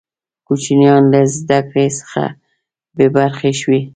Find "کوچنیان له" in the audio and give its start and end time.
0.47-1.21